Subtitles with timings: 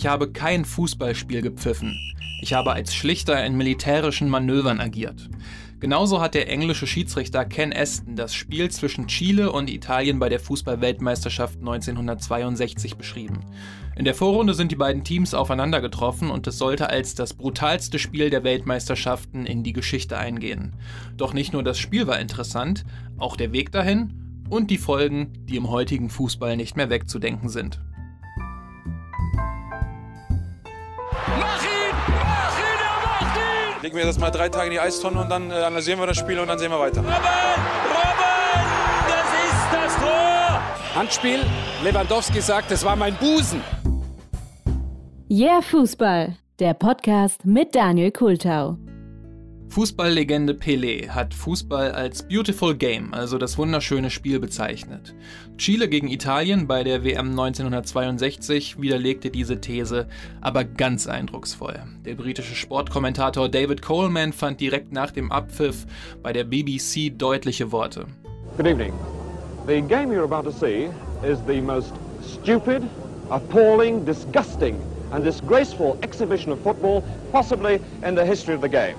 [0.00, 1.94] Ich habe kein Fußballspiel gepfiffen.
[2.40, 5.28] Ich habe als Schlichter in militärischen Manövern agiert.
[5.78, 10.40] Genauso hat der englische Schiedsrichter Ken Aston das Spiel zwischen Chile und Italien bei der
[10.40, 13.40] Fußballweltmeisterschaft 1962 beschrieben.
[13.94, 17.98] In der Vorrunde sind die beiden Teams aufeinander getroffen und es sollte als das brutalste
[17.98, 20.76] Spiel der Weltmeisterschaften in die Geschichte eingehen.
[21.18, 22.86] Doch nicht nur das Spiel war interessant,
[23.18, 24.14] auch der Weg dahin
[24.48, 27.80] und die Folgen, die im heutigen Fußball nicht mehr wegzudenken sind.
[33.82, 36.18] Legen wir das mal drei Tage in die Eistonne und dann äh, analysieren wir das
[36.18, 37.00] Spiel und dann sehen wir weiter.
[37.00, 37.14] Robben!
[37.88, 38.60] Robben!
[39.08, 40.60] Das ist das Tor!
[40.94, 41.40] Handspiel.
[41.82, 43.62] Lewandowski sagt, es war mein Busen.
[45.30, 46.36] Yeah, Fußball.
[46.58, 48.76] Der Podcast mit Daniel Kultau.
[49.70, 55.14] Fußballlegende Pelé hat Fußball als Beautiful Game, also das wunderschöne Spiel, bezeichnet.
[55.58, 60.08] Chile gegen Italien bei der WM 1962 widerlegte diese These,
[60.40, 61.84] aber ganz eindrucksvoll.
[62.04, 65.86] Der britische Sportkommentator David Coleman fand direkt nach dem Abpfiff
[66.20, 68.06] bei der BBC deutliche Worte.
[68.56, 68.92] Good evening.
[69.68, 70.88] The game you're about to see
[71.22, 71.92] is the most
[72.26, 72.82] stupid,
[73.28, 74.74] appalling, disgusting
[75.12, 78.96] and disgraceful exhibition of football possibly in the history of the game.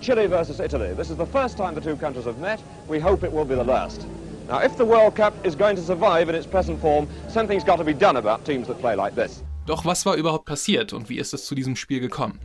[0.00, 0.94] Chile versus Italy.
[0.94, 2.60] This is the first time the two countries have met.
[2.88, 4.06] We hope it will be the last.
[4.48, 7.76] Now, if the World Cup is going to survive in its present form, something's got
[7.76, 9.42] to be done about teams that play like this.
[9.66, 12.40] Doch was war überhaupt passiert und wie ist es zu diesem Spiel gekommen?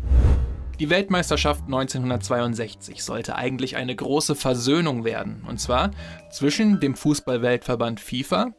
[0.79, 5.91] Die Weltmeisterschaft 1962 sollte eigentlich eine große Versöhnung werden, und zwar
[6.31, 8.51] zwischen dem Fußballweltverband FIFA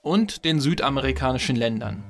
[0.00, 2.04] und den südamerikanischen Ländern.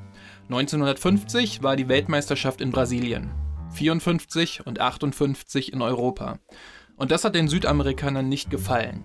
[0.50, 3.30] 1950 war die Weltmeisterschaft in Brasilien.
[3.74, 6.38] 54 und 58 in Europa.
[6.96, 9.04] Und das hat den Südamerikanern nicht gefallen.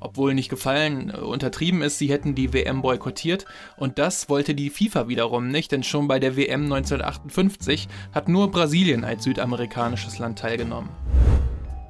[0.00, 4.70] Obwohl nicht gefallen äh, untertrieben ist, sie hätten die WM boykottiert und das wollte die
[4.70, 10.38] FIFA wiederum nicht, denn schon bei der WM 1958 hat nur Brasilien als südamerikanisches Land
[10.38, 10.90] teilgenommen.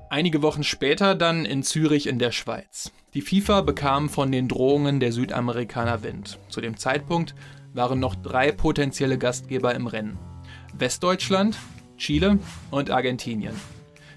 [0.09, 2.93] Einige Wochen später dann in Zürich in der Schweiz.
[3.15, 6.39] Die FIFA bekam von den Drohungen der Südamerikaner Wind.
[6.49, 7.35] Zu dem Zeitpunkt
[7.75, 10.19] waren noch drei potenzielle Gastgeber im Rennen.
[10.75, 11.59] Westdeutschland,
[11.97, 12.39] Chile
[12.71, 13.55] und Argentinien.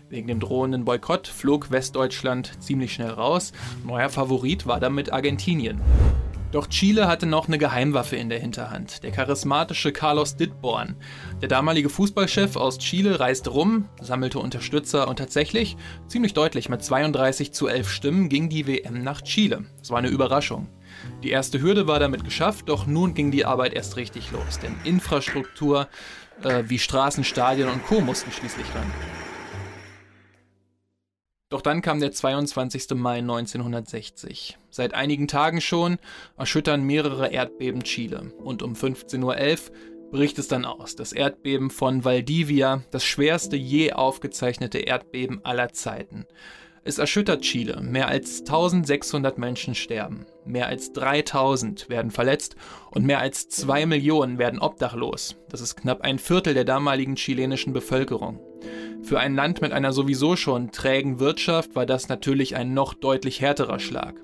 [0.10, 3.52] Wegen dem drohenden Boykott flog Westdeutschland ziemlich schnell raus.
[3.86, 5.80] Neuer Favorit war damit Argentinien.
[6.52, 10.96] Doch Chile hatte noch eine Geheimwaffe in der Hinterhand, der charismatische Carlos Dittborn.
[11.42, 17.52] Der damalige Fußballchef aus Chile reiste rum, sammelte Unterstützer und tatsächlich, ziemlich deutlich mit 32
[17.52, 19.66] zu 11 Stimmen, ging die WM nach Chile.
[19.78, 20.68] Das war eine Überraschung.
[21.22, 24.76] Die erste Hürde war damit geschafft, doch nun ging die Arbeit erst richtig los, denn
[24.86, 25.88] Infrastruktur
[26.44, 28.02] äh, wie Straßen, Stadien und Co.
[28.02, 28.92] mussten schließlich ran.
[31.50, 32.92] Doch dann kam der 22.
[32.92, 34.58] Mai 1960.
[34.70, 35.98] Seit einigen Tagen schon
[36.38, 38.32] erschüttern mehrere Erdbeben Chile.
[38.38, 40.96] Und um 15.11 Uhr bricht es dann aus.
[40.96, 46.28] Das Erdbeben von Valdivia, das schwerste je aufgezeichnete Erdbeben aller Zeiten.
[46.84, 47.82] Es erschüttert Chile.
[47.82, 50.28] Mehr als 1600 Menschen sterben.
[50.50, 52.56] Mehr als 3000 werden verletzt
[52.90, 55.36] und mehr als 2 Millionen werden obdachlos.
[55.48, 58.40] Das ist knapp ein Viertel der damaligen chilenischen Bevölkerung.
[59.04, 63.42] Für ein Land mit einer sowieso schon trägen Wirtschaft war das natürlich ein noch deutlich
[63.42, 64.16] härterer Schlag.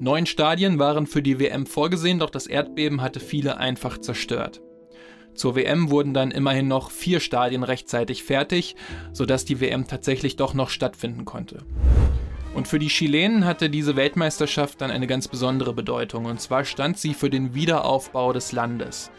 [0.00, 4.60] Neun Stadien waren für die WM vorgesehen, doch das Erdbeben hatte viele einfach zerstört.
[5.34, 8.74] Zur WM wurden dann immerhin noch vier Stadien rechtzeitig fertig,
[9.12, 11.60] sodass die WM tatsächlich doch noch stattfinden konnte.
[12.54, 16.98] Und für die Chilenen hatte diese Weltmeisterschaft dann eine ganz besondere Bedeutung, und zwar stand
[16.98, 19.10] sie für den Wiederaufbau des Landes.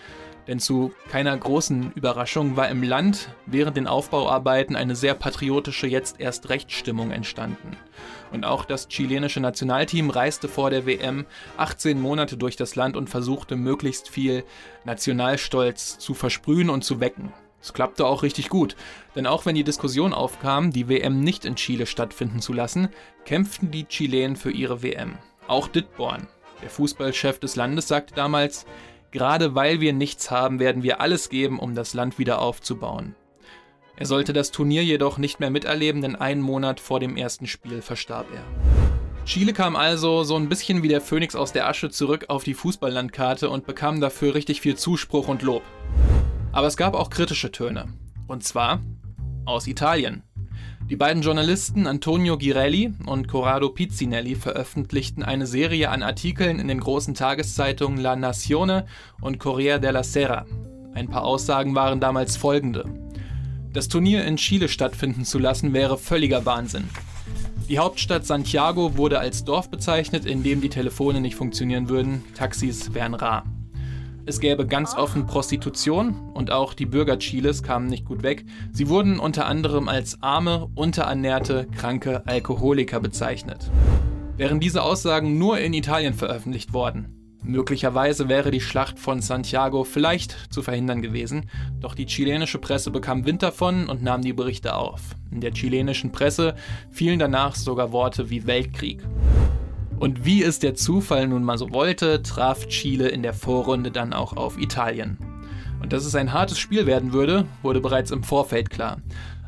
[0.47, 6.19] Denn zu keiner großen Überraschung war im Land während den Aufbauarbeiten eine sehr patriotische jetzt
[6.19, 7.77] erst Rechtsstimmung entstanden.
[8.31, 11.25] Und auch das chilenische Nationalteam reiste vor der WM
[11.57, 14.43] 18 Monate durch das Land und versuchte möglichst viel
[14.83, 17.31] Nationalstolz zu versprühen und zu wecken.
[17.63, 18.75] Es klappte auch richtig gut,
[19.15, 22.89] denn auch wenn die Diskussion aufkam, die WM nicht in Chile stattfinden zu lassen,
[23.23, 25.17] kämpften die Chilenen für ihre WM.
[25.47, 26.27] Auch Dittborn,
[26.61, 28.65] der Fußballchef des Landes, sagte damals,
[29.11, 33.15] Gerade weil wir nichts haben, werden wir alles geben, um das Land wieder aufzubauen.
[33.95, 37.83] Er sollte das Turnier jedoch nicht mehr miterleben, denn einen Monat vor dem ersten Spiel
[37.83, 38.43] verstarb er.
[39.25, 42.55] Chile kam also so ein bisschen wie der Phönix aus der Asche zurück auf die
[42.55, 45.61] Fußballlandkarte und bekam dafür richtig viel Zuspruch und Lob.
[46.53, 47.87] Aber es gab auch kritische Töne.
[48.27, 48.79] Und zwar
[49.45, 50.23] aus Italien.
[50.89, 56.79] Die beiden Journalisten Antonio Girelli und Corrado Pizzinelli veröffentlichten eine Serie an Artikeln in den
[56.79, 58.85] großen Tageszeitungen La Nazione
[59.19, 60.45] und Corriere della Sera.
[60.93, 62.85] Ein paar Aussagen waren damals folgende.
[63.71, 66.87] Das Turnier in Chile stattfinden zu lassen wäre völliger Wahnsinn.
[67.67, 72.93] Die Hauptstadt Santiago wurde als Dorf bezeichnet, in dem die Telefone nicht funktionieren würden, Taxis
[72.93, 73.43] wären rar.
[74.25, 78.45] Es gäbe ganz offen Prostitution und auch die Bürger Chiles kamen nicht gut weg.
[78.71, 83.69] Sie wurden unter anderem als arme, unterernährte, kranke Alkoholiker bezeichnet.
[84.37, 90.53] Wären diese Aussagen nur in Italien veröffentlicht worden, Möglicherweise wäre die Schlacht von Santiago vielleicht
[90.53, 91.49] zu verhindern gewesen,
[91.81, 95.01] doch die chilenische Presse bekam Wind davon und nahm die Berichte auf.
[95.29, 96.55] In der chilenischen Presse
[96.89, 99.03] fielen danach sogar Worte wie Weltkrieg.
[99.99, 104.13] Und wie es der Zufall nun mal so wollte, traf Chile in der Vorrunde dann
[104.13, 105.17] auch auf Italien.
[105.81, 109.01] Und dass es ein hartes Spiel werden würde, wurde bereits im Vorfeld klar.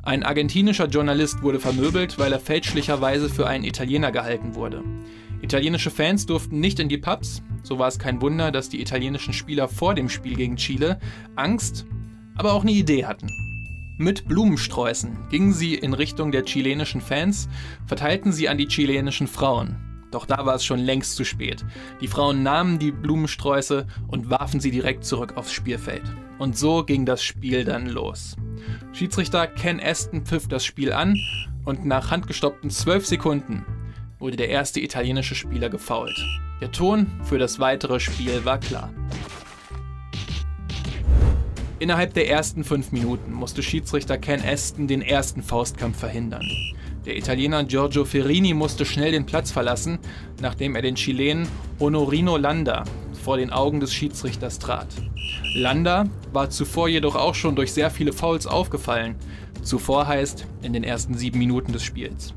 [0.04, 4.84] Ein argentinischer Journalist wurde vermöbelt, weil er fälschlicherweise für einen Italiener gehalten wurde.
[5.42, 9.34] Italienische Fans durften nicht in die Pubs, so war es kein Wunder, dass die italienischen
[9.34, 11.00] Spieler vor dem Spiel gegen Chile
[11.36, 11.86] Angst,
[12.36, 13.30] aber auch eine Idee hatten.
[13.98, 17.48] Mit Blumensträußen gingen sie in Richtung der chilenischen Fans,
[17.86, 19.85] verteilten sie an die chilenischen Frauen.
[20.12, 21.66] Doch da war es schon längst zu spät.
[22.02, 26.04] Die Frauen nahmen die Blumensträuße und warfen sie direkt zurück aufs Spielfeld.
[26.38, 28.36] Und so ging das Spiel dann los.
[28.94, 31.20] Schiedsrichter Ken Aston pfiff das Spiel an
[31.66, 33.66] und nach handgestoppten 12 Sekunden
[34.20, 36.18] wurde der erste italienische Spieler gefoult.
[36.62, 38.92] Der Ton für das weitere Spiel war klar.
[41.80, 46.48] Innerhalb der ersten fünf Minuten musste Schiedsrichter Ken Aston den ersten Faustkampf verhindern.
[47.06, 50.00] Der Italiener Giorgio Ferrini musste schnell den Platz verlassen,
[50.42, 51.48] nachdem er den Chilenen
[51.80, 52.84] Honorino Landa
[53.24, 54.88] vor den Augen des Schiedsrichters trat.
[55.54, 59.16] Landa war zuvor jedoch auch schon durch sehr viele Fouls aufgefallen.
[59.62, 62.34] Zuvor heißt in den ersten sieben Minuten des Spiels.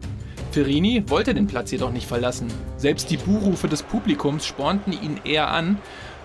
[0.51, 2.49] Ferrini wollte den Platz jedoch nicht verlassen.
[2.77, 5.79] Selbst die Buhrufe des Publikums spornten ihn eher an,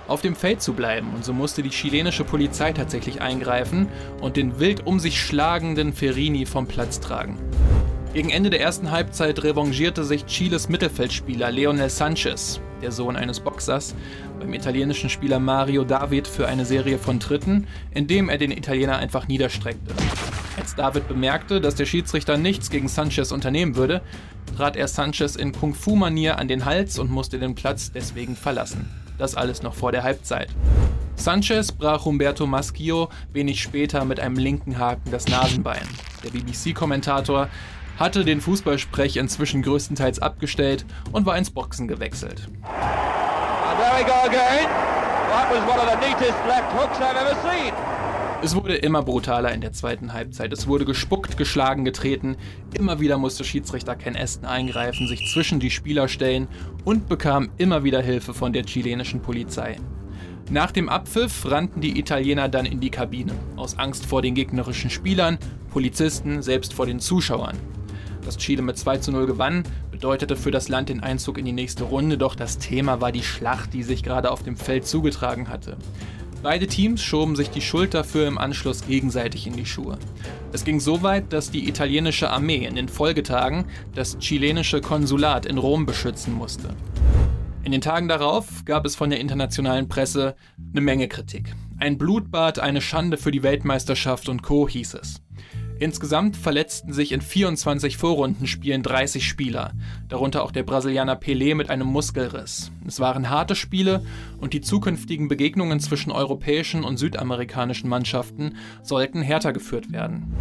[0.07, 3.87] auf dem Feld zu bleiben, und so musste die chilenische Polizei tatsächlich eingreifen
[4.19, 7.37] und den wild um sich schlagenden Ferrini vom Platz tragen.
[8.13, 13.95] Gegen Ende der ersten Halbzeit revanchierte sich Chiles Mittelfeldspieler Leonel Sanchez, der Sohn eines Boxers,
[14.39, 19.27] beim italienischen Spieler Mario David für eine Serie von Tritten, indem er den Italiener einfach
[19.27, 19.95] niederstreckte.
[20.59, 24.03] Als David bemerkte, dass der Schiedsrichter nichts gegen Sanchez unternehmen würde,
[24.55, 28.91] trat er Sanchez in Kung-Fu-Manier an den Hals und musste den Platz deswegen verlassen.
[29.17, 30.49] Das alles noch vor der Halbzeit.
[31.15, 35.87] Sanchez brach Humberto Maschio wenig später mit einem linken Haken das Nasenbein.
[36.23, 37.49] Der BBC-Kommentator
[37.97, 42.47] hatte den Fußballsprech inzwischen größtenteils abgestellt und war ins Boxen gewechselt.
[48.43, 50.51] Es wurde immer brutaler in der zweiten Halbzeit.
[50.51, 52.35] Es wurde gespuckt, geschlagen, getreten.
[52.73, 56.49] Immer wieder musste Schiedsrichter Ken Aston eingreifen, sich zwischen die Spieler stellen
[56.83, 59.77] und bekam immer wieder Hilfe von der chilenischen Polizei.
[60.49, 64.89] Nach dem Abpfiff rannten die Italiener dann in die Kabine, aus Angst vor den gegnerischen
[64.89, 65.37] Spielern,
[65.71, 67.57] Polizisten, selbst vor den Zuschauern.
[68.25, 71.51] Dass Chile mit 2 zu 0 gewann, bedeutete für das Land den Einzug in die
[71.51, 75.49] nächste Runde, doch das Thema war die Schlacht, die sich gerade auf dem Feld zugetragen
[75.49, 75.77] hatte.
[76.43, 79.97] Beide Teams schoben sich die Schuld dafür im Anschluss gegenseitig in die Schuhe.
[80.51, 83.63] Es ging so weit, dass die italienische Armee in den Folgetagen
[83.95, 86.75] das chilenische Konsulat in Rom beschützen musste.
[87.63, 90.35] In den Tagen darauf gab es von der internationalen Presse
[90.73, 91.55] eine Menge Kritik.
[91.77, 94.67] Ein Blutbad, eine Schande für die Weltmeisterschaft und Co.
[94.67, 95.22] hieß es.
[95.83, 99.73] Insgesamt verletzten sich in 24 Vorrundenspielen 30 Spieler,
[100.07, 102.71] darunter auch der Brasilianer Pelé mit einem Muskelriss.
[102.87, 104.01] Es waren harte Spiele
[104.39, 110.33] und die zukünftigen Begegnungen zwischen europäischen und südamerikanischen Mannschaften sollten härter geführt werden.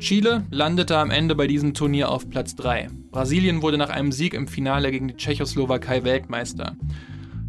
[0.00, 2.88] Chile landete am Ende bei diesem Turnier auf Platz 3.
[3.12, 6.74] Brasilien wurde nach einem Sieg im Finale gegen die Tschechoslowakei Weltmeister.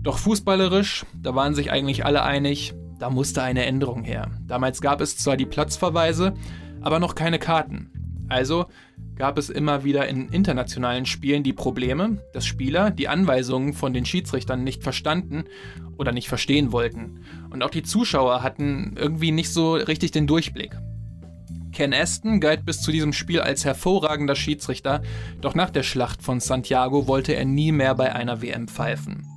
[0.03, 4.29] Doch fußballerisch, da waren sich eigentlich alle einig, da musste eine Änderung her.
[4.47, 6.35] Damals gab es zwar die Platzverweise,
[6.87, 7.91] aber noch keine Karten.
[8.29, 8.67] Also
[9.17, 14.05] gab es immer wieder in internationalen Spielen die Probleme, dass Spieler die Anweisungen von den
[14.05, 15.43] Schiedsrichtern nicht verstanden
[15.97, 17.25] oder nicht verstehen wollten.
[17.49, 20.77] Und auch die Zuschauer hatten irgendwie nicht so richtig den Durchblick.
[21.73, 25.01] Ken Aston galt bis zu diesem Spiel als hervorragender Schiedsrichter,
[25.41, 29.27] doch nach der Schlacht von Santiago wollte er nie mehr bei einer WM pfeifen.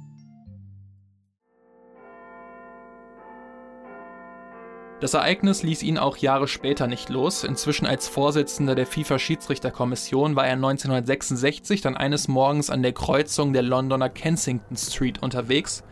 [5.01, 7.43] Das Ereignis ließ ihn auch Jahre später nicht los.
[7.43, 13.63] Inzwischen als Vorsitzender der FIFA-Schiedsrichterkommission war er 1966 dann eines Morgens an der Kreuzung der
[13.63, 15.85] Londoner Kensington Street unterwegs,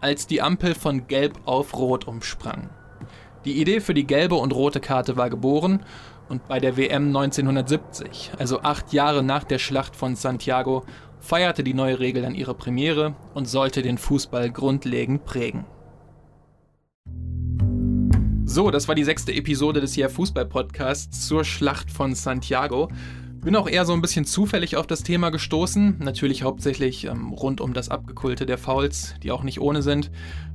[0.00, 2.70] als die Ampel von Gelb auf Rot umsprang.
[3.44, 5.84] Die Idee für die gelbe und rote Karte war geboren
[6.30, 10.82] und bei der WM 1970, also acht Jahre nach der Schlacht von Santiago,
[11.20, 15.66] feierte die neue Regel dann ihre Premiere und sollte den Fußball grundlegend prägen.
[18.56, 22.88] So, das war die sechste Episode des hier Fußball-Podcasts zur Schlacht von Santiago.
[23.44, 25.98] Bin auch eher so ein bisschen zufällig auf das Thema gestoßen.
[25.98, 30.10] Natürlich hauptsächlich ähm, rund um das Abgekulte der Fouls, die auch nicht ohne sind.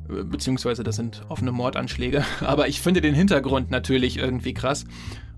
[0.10, 2.26] Äh, beziehungsweise das sind offene Mordanschläge.
[2.40, 4.86] Aber ich finde den Hintergrund natürlich irgendwie krass.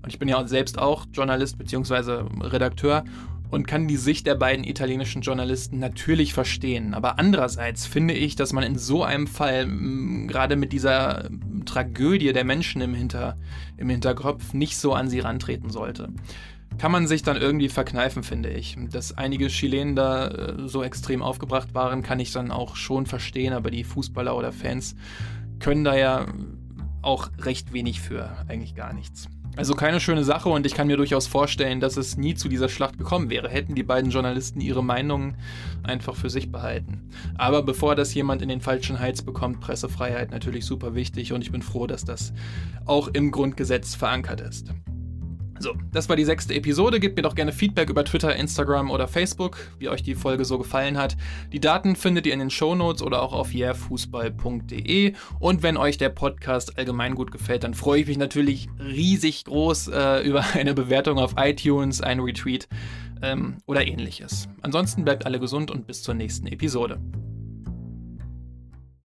[0.02, 3.04] Und ich bin ja selbst auch Journalist beziehungsweise Redakteur
[3.50, 6.94] und kann die Sicht der beiden italienischen Journalisten natürlich verstehen.
[6.94, 9.68] Aber andererseits finde ich, dass man in so einem Fall
[10.26, 11.28] gerade mit dieser
[11.64, 13.36] Tragödie der Menschen im, Hinter,
[13.76, 16.10] im Hinterkopf nicht so an sie rantreten sollte
[16.78, 18.76] kann man sich dann irgendwie verkneifen, finde ich.
[18.90, 23.52] Dass einige Chilenen da äh, so extrem aufgebracht waren, kann ich dann auch schon verstehen,
[23.52, 24.96] aber die Fußballer oder Fans
[25.60, 26.26] können da ja
[27.02, 29.28] auch recht wenig für, eigentlich gar nichts.
[29.56, 32.68] Also keine schöne Sache und ich kann mir durchaus vorstellen, dass es nie zu dieser
[32.68, 35.36] Schlacht gekommen wäre, hätten die beiden Journalisten ihre Meinungen
[35.84, 37.08] einfach für sich behalten.
[37.36, 41.52] Aber bevor das jemand in den falschen Hals bekommt, Pressefreiheit natürlich super wichtig und ich
[41.52, 42.32] bin froh, dass das
[42.84, 44.72] auch im Grundgesetz verankert ist.
[45.60, 47.00] So, das war die sechste Episode.
[47.00, 50.58] Gebt mir doch gerne Feedback über Twitter, Instagram oder Facebook, wie euch die Folge so
[50.58, 51.16] gefallen hat.
[51.52, 55.14] Die Daten findet ihr in den Shownotes oder auch auf yeahfußball.de.
[55.38, 59.88] Und wenn euch der Podcast allgemein gut gefällt, dann freue ich mich natürlich riesig groß
[59.88, 62.68] äh, über eine Bewertung auf iTunes, ein Retweet
[63.22, 64.48] ähm, oder ähnliches.
[64.62, 67.00] Ansonsten bleibt alle gesund und bis zur nächsten Episode.